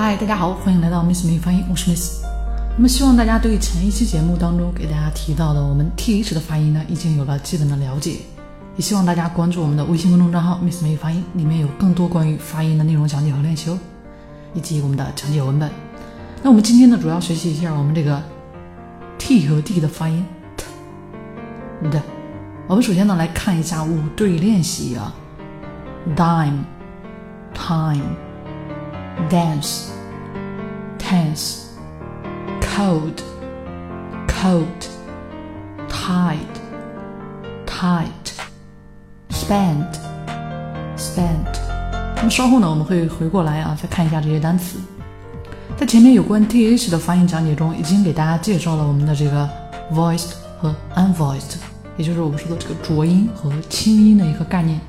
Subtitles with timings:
[0.00, 2.22] 嗨，大家好，欢迎来到 Miss 美发音，我是 Miss。
[2.76, 8.18] 那么希望大家对前一期节目当中给大家提到的我们 th 的发音呢，已经有了基本的了解。
[8.76, 13.78] 也希望大家关注我们的微信公众账号 Miss 美发音，里面有更多关于发音的内容讲解和练习哦，
[14.54, 15.68] 以及我们的讲解文本。
[16.44, 18.22] 那我们今天呢，主要学习一下我们这个
[19.18, 20.24] t 和 d 的发音
[20.56, 21.90] T。
[21.90, 22.00] 的，
[22.68, 25.12] 我们首先呢来看一下五对练习啊
[26.14, 28.04] dime，time。
[29.18, 29.90] Time, dance,
[30.98, 31.66] tense,
[32.60, 33.22] cold,
[34.26, 34.88] coat,
[35.88, 36.38] tide,
[37.66, 38.06] tight,
[39.30, 39.86] spend,
[40.96, 41.58] spent。
[42.16, 44.78] 那么稍后呢，我们会回过来啊，再看一下这些单词。
[45.76, 49.48] 在前面有关 th 的发音讲解中，已经给大家介绍了我们的这个
[49.92, 51.56] voiced 和 unvoiced，
[51.96, 54.80] 也就是我们说的这个浊音和清音的一个概念。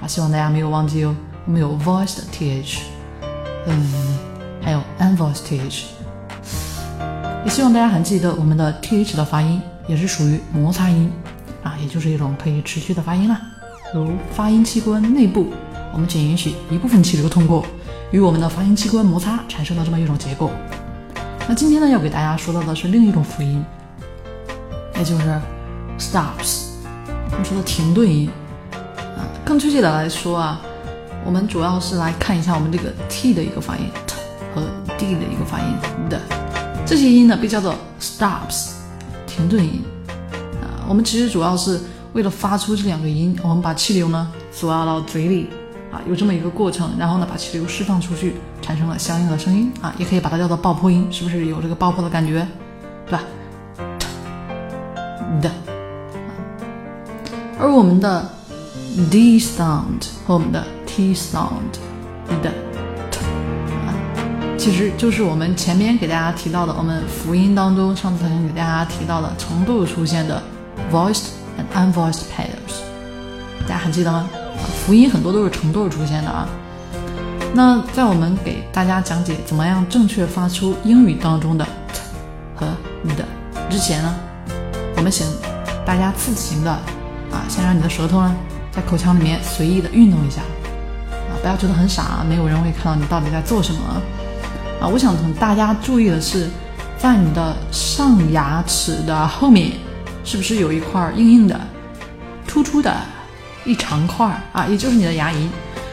[0.00, 1.14] 啊，希望大家没有忘记哦。
[1.46, 2.78] 我们有 voiced th，
[3.66, 4.18] 嗯，
[4.62, 5.82] 还有 unvoiced th，
[7.44, 11.12] 也希望大家还记得我们的 th 的发音也是属于摩擦音
[11.62, 13.40] 啊，也就是一种可以持续的发音啦。
[13.94, 15.52] 如发音器官内部，
[15.92, 17.64] 我们仅允许一部分气流通过，
[18.10, 20.50] 与我们的发音器官摩擦，产生了这么一种结构。
[21.46, 23.62] 那今天呢，要给大家说到的是另一种辅音，
[24.94, 25.40] 那就是
[25.98, 26.68] stops，
[27.30, 28.30] 我们说的停顿音
[28.72, 30.62] 啊，更确切的来说啊。
[31.24, 34.14] 我们主要是来看一下我们这个 t 的一个发音，t
[34.54, 34.62] 和
[34.98, 35.66] d 的一个发音
[36.08, 36.20] 的
[36.86, 38.70] 这些音呢，被叫做 stops，
[39.26, 39.82] 停顿音
[40.60, 40.84] 啊。
[40.88, 41.80] 我们其实主要是
[42.14, 45.48] 为了发出这两个音，我们把气流呢锁压到嘴里
[45.92, 52.46] 啊，有这么一个过程，然后呢把气流释放出去，产生了相应的声音啊，也可以把它叫做爆破音，是不是有这个爆破的感觉，
[53.06, 53.22] 对吧？
[55.40, 55.50] 的，
[57.58, 58.28] 而我们的
[59.08, 61.78] d sound 和我们的 t sound
[62.42, 62.50] 的
[63.10, 63.18] t
[63.86, 63.94] 啊，
[64.58, 70.42] 其实就是我们前面给大家提到的，我们辅音当中上次曾经给大家提到的程度出现的
[70.92, 72.82] voiced and unvoiced pairs，
[73.62, 74.28] 大家还记得吗？
[74.84, 76.48] 辅音很多都是成对出现的啊。
[77.54, 82.00] 那在我们给大家讲解怎么样正确发出英语当中的 t
[82.54, 82.66] 和
[83.16, 83.24] 的
[83.68, 84.14] 之前呢，
[84.96, 85.26] 我们请
[85.84, 88.36] 大家自行的啊，先让你的舌头呢
[88.72, 90.40] 在口腔里面随意的运动一下。
[90.40, 90.46] 啊
[91.40, 93.80] 不要觉得很傻，没有人会看到你到底在做什么
[94.78, 94.86] 啊！
[94.86, 96.50] 我想同大家注意的是，
[96.98, 99.72] 在你的上牙齿的后面，
[100.22, 101.58] 是不是有一块硬硬的、
[102.46, 102.94] 突出的
[103.64, 104.66] 一长块啊？
[104.66, 105.48] 也就是你的牙龈。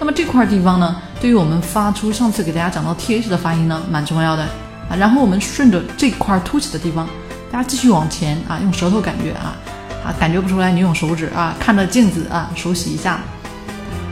[0.00, 4.42] 那么这块地方呢，对于我们发出上次给大家讲到 th 的发音呢，蛮重要的
[4.88, 4.96] 啊。
[4.98, 7.06] 然后我们顺着这块凸起的地方，
[7.52, 9.54] 大家继续往前啊，用舌头感觉啊
[10.04, 13.20] 啊，感觉不出来你用手指啊，看着镜子啊，手洗一下，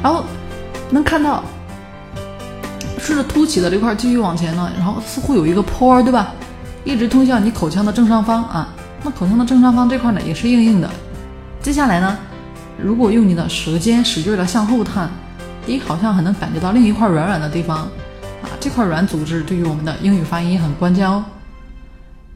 [0.02, 0.24] 然后。
[0.88, 1.42] 能看到，
[2.96, 6.32] 顺着凸起的这块继续往前呢，然后似乎有一个坡儿，对吧？
[6.84, 8.68] 一直通向你口腔的正上方啊。
[9.02, 10.88] 那口腔的正上方这块呢，也是硬硬的。
[11.60, 12.16] 接下来呢，
[12.80, 15.10] 如果用你的舌尖使劲的向后探，
[15.66, 17.88] 你，好像还能感觉到另一块软软的地方啊。
[18.60, 21.24] 这块软组织对于我们的英语发音很关键哦。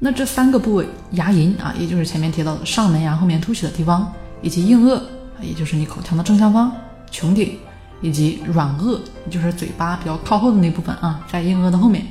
[0.01, 4.11] 那这三个部位，牙龈啊，也就是前面提到的上门牙后面凸起的地方，
[4.43, 5.01] 以及硬腭，
[5.41, 6.73] 也就是你口腔的正下方，
[7.13, 7.57] 穹顶。
[8.03, 12.03] 以及软腭，也就是嘴巴比较靠后的那部分啊，在硬腭的后面。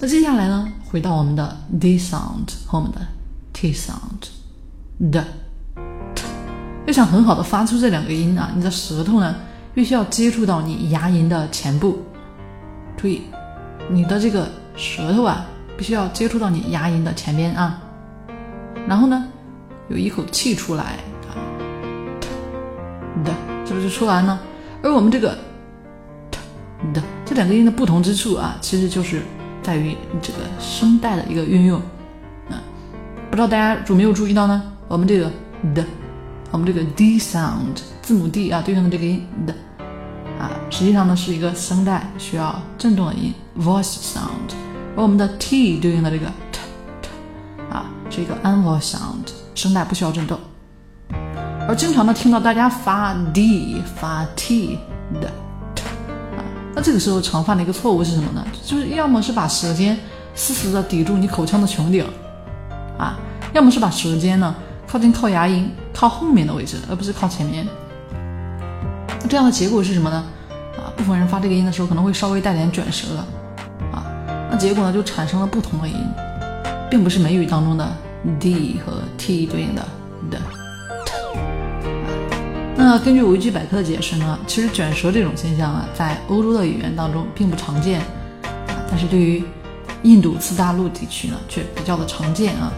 [0.00, 2.98] 那接下来呢，回到我们的 d sound 和我们的
[3.52, 5.24] t sound 的，
[6.86, 9.32] 要想很好的发出这两个音啊，你的舌头呢
[9.72, 11.96] 必须要接触到你牙龈的前部。
[12.96, 13.22] 注意，
[13.88, 17.80] 你的这个舌头啊，必须要接触到你牙龈的前边啊。
[18.88, 19.26] 然后呢，
[19.88, 20.98] 有一口气出来
[21.28, 21.34] 啊，
[23.24, 23.32] 的。
[23.66, 24.38] 是不是出完呢？
[24.80, 25.36] 而我们这个
[26.94, 29.22] 的这两个音的不同之处啊，其实就是
[29.60, 31.80] 在于这个声带的一个运用
[32.48, 32.62] 啊。
[33.28, 34.62] 不知道大家有没有注意到呢？
[34.86, 35.28] 我们这个
[35.74, 35.84] 的，
[36.52, 39.52] 我们这个 d sound 字母 d 啊，对应的这个音的
[40.38, 44.54] 啊，实际上呢是一个声带需要振动的音 voice sound，
[44.96, 46.60] 而我们的 t 对应的这个 t
[47.02, 47.08] t
[47.70, 50.40] 啊，是一个 unvoiced sound，声带不需要振动。
[51.68, 54.78] 而经常的听到大家发 d 发 t
[55.20, 56.40] 的啊，
[56.74, 58.42] 那这个时候常犯的一个错误是什么呢？
[58.64, 59.98] 就是要么是把舌尖
[60.34, 62.06] 死死的抵住你口腔的穹顶
[62.96, 63.18] 啊，
[63.52, 64.54] 要么是把舌尖呢
[64.86, 67.66] 靠近靠牙龈靠后面的位置，而不是靠前面。
[69.20, 70.24] 那这样的结果是什么呢？
[70.78, 73.26] 啊，部分人发这个音的时候可能会稍微带点卷舌啊，
[74.56, 75.94] 结果呢就产生了不同的音，
[76.90, 77.96] 并不是美语当中的
[78.40, 79.86] d 和 t 对应的
[80.30, 80.40] 的。
[82.76, 88.02] 那根据维基百科的解释呢，其实卷舌这种现象啊，在欧洲的语言当中并不常见
[88.90, 89.42] 但是对于
[90.02, 92.70] 印度次大陆地区呢，却比较的常见啊。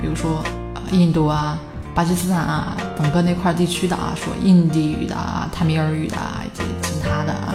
[0.00, 0.38] 比如说
[0.74, 1.58] 啊，印度啊、
[1.94, 7.54] 巴基斯坦啊等个那块地区的啊，说印地语的啊、泰米尔语的啊以及其他的啊，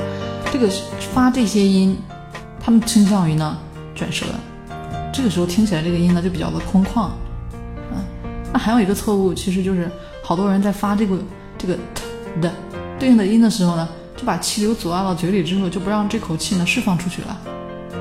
[0.52, 0.68] 这个
[1.14, 1.98] 发这些音，
[2.60, 3.58] 他们倾向于呢
[4.00, 4.26] 卷舌，
[5.12, 7.12] 这个时候听起来这个音呢就比较的空旷啊。
[8.54, 9.90] 那还有一个错误，其实就是
[10.24, 11.18] 好多人在发这个
[11.58, 11.78] 这个
[12.42, 12.52] 的
[12.98, 13.88] 对应的音的时候呢。
[14.20, 17.40] 就把气流阻碍到嘴里之后，就不让这口气呢释放出去了，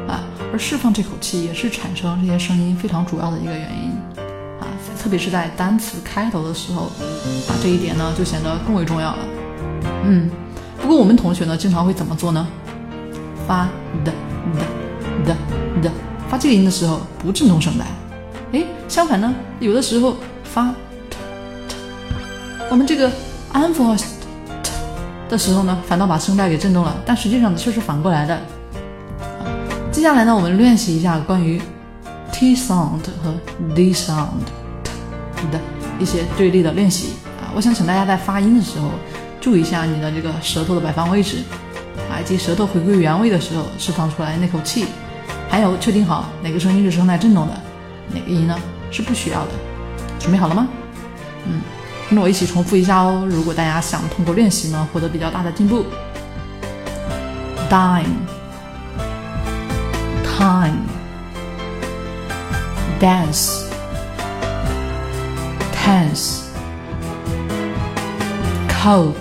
[0.09, 0.19] 啊，
[0.53, 3.93] 而释放这口气也是产生这些声音非常主要的一个原因，
[4.59, 4.67] 啊，
[5.01, 6.87] 特别是在单词开头的时候，
[7.47, 9.19] 啊，这一点呢就显得更为重要了，
[10.07, 10.29] 嗯，
[10.83, 12.45] 不过我们同学呢经常会怎么做呢？
[13.47, 13.69] 发
[14.05, 14.13] 的
[14.57, 14.65] 的
[15.25, 15.37] 的
[15.81, 15.91] 的，
[16.29, 17.85] 发这个音的时候不震动声带，
[18.53, 20.75] 哎，相反呢，有的时候发
[22.71, 23.11] 我们这个
[23.53, 24.19] unvoiced。
[25.29, 28.41] 的时候呢，反倒把声带给震动了，但实际上呢却是反过来的。
[29.93, 31.61] 接下来呢，我们练习一下关于
[32.33, 33.35] t sound 和
[33.75, 34.41] d sound
[35.53, 35.61] 的
[35.99, 37.09] 一些对立的练习
[37.43, 37.53] 啊。
[37.55, 38.89] 我想请大家在发音的时候
[39.39, 41.43] 注意一下你的这个舌头的摆放位置
[42.11, 44.87] 啊，以及舌头回归原位的时候释放出来那口气，
[45.49, 47.55] 还有确定好哪个声音是声带震动的，
[48.15, 48.57] 哪个音呢
[48.91, 49.51] 是不需要的。
[50.19, 50.69] 准备好了吗？
[51.47, 51.61] 嗯。
[52.09, 53.27] 跟着我一起重复一下哦。
[53.29, 55.85] 如果大家想通过练习呢获得比较大的进步
[57.69, 58.07] ，dime,
[60.25, 60.87] time,
[62.99, 63.67] dance,
[65.75, 66.45] tense,
[68.71, 69.13] cold,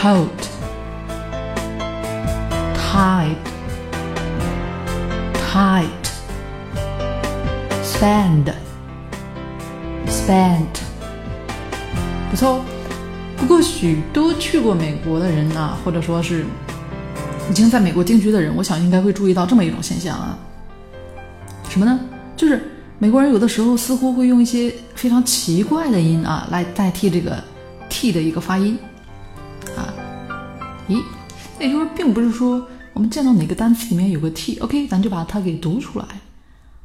[0.00, 0.28] coat,
[2.74, 3.36] tight,
[5.50, 5.88] tight,
[7.82, 8.52] spend.
[10.06, 10.66] spend，
[12.30, 12.62] 不错。
[13.38, 16.44] 不过许多去过美国的人呢，或者说是
[17.50, 20.38] 已经在美国定居的人，我想应该会注意到这么一种现象啊。
[21.70, 21.98] 什么呢？
[22.36, 27.42] 就是美国人有的时候似乎会用一些非常奇怪的音啊来代替这个
[27.88, 28.78] t 的一个发音
[29.78, 29.88] 啊。
[30.90, 31.02] 咦，
[31.58, 32.62] 也就是并不是说
[32.98, 36.04] 我们见到哪个单词里面有个 t，OK，咱就把它给读出来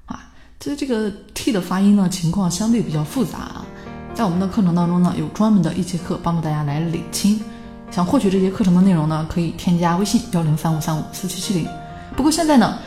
[0.06, 0.30] 啊。
[0.60, 3.65] 其实这个 t 的发音呢，情况相对比较复杂啊。
[4.13, 7.42] 在我们的课程当中呢，有专门的一节课帮助大家来理清。
[7.89, 11.68] 想获取这节课程的内容呢，可以添加微信幺零三五三五四七七零。
[12.16, 12.77] 不过现在呢，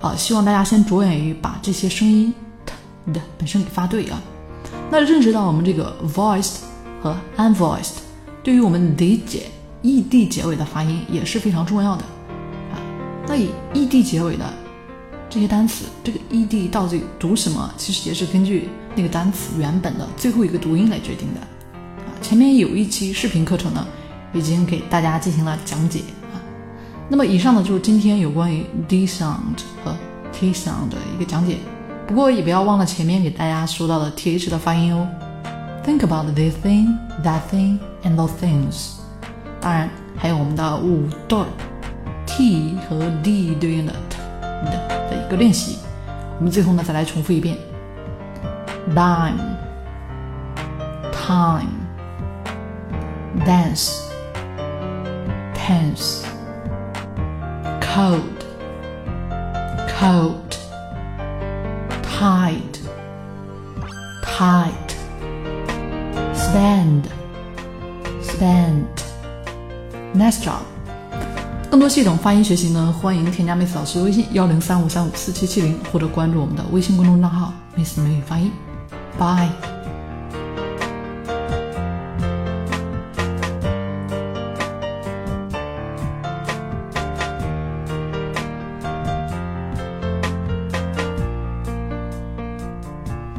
[0.00, 2.34] 啊，希望大家先着眼于把这些声音
[3.12, 4.20] 的本身给发对啊。
[4.90, 6.56] 那认识到我们这个 voiced
[7.00, 7.98] 和 unvoiced，
[8.42, 9.44] 对于我们理解
[9.84, 12.02] ed 结尾的发音也是非常重要的。
[13.26, 14.44] 那以 ed 结尾的。
[15.30, 17.72] 这些单词，这个 e d 到底读什么？
[17.78, 21.40] 其实也是根据那个单词原本的最后一个读音来决定的。
[21.40, 23.86] 啊，前面有一期视频课程呢，
[24.34, 26.00] 已经给大家进行了讲解
[26.34, 26.36] 啊。
[27.08, 29.96] 那么以上呢就是今天有关于 d sound 和
[30.34, 31.56] t sound 的一个讲解。
[32.06, 35.08] 不过也不要忘了前面给大家说到的 th 的发音哦。
[35.82, 38.96] Think about this thing, that thing, and those things。
[39.62, 41.38] 当然还有我们的五对
[42.41, 44.17] t 和 d 对应的 t
[44.71, 44.97] 的。
[45.09, 45.77] 的一个练习，
[46.37, 47.55] 我们最后呢再来重复一遍：
[48.93, 49.37] dime,
[51.13, 51.71] time,
[53.45, 54.01] dance,
[55.55, 56.23] tense,
[57.79, 58.21] cold,
[59.87, 60.57] coat,
[62.03, 62.81] tight,
[64.23, 64.95] tight,
[66.33, 67.03] spend,
[68.21, 69.05] spent.
[70.13, 70.70] Nice job.
[71.72, 78.52] 更多系统发音学习呢，欢迎添加 Miss 老师微信幺零三五三五四七七零，或者关注我们的微信公众账号 Miss 美语发音。
[79.18, 79.71] Bye。